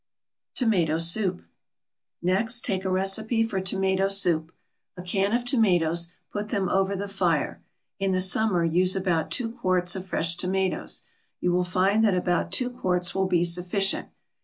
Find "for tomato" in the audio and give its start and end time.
3.43-4.07